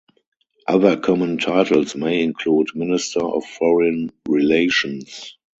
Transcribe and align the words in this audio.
Other 0.67 0.97
common 0.97 1.37
titles 1.37 1.95
may 1.95 2.23
include 2.23 2.69
"Minister 2.73 3.21
of 3.23 3.45
Foreign 3.45 4.11
Relations". 4.27 5.37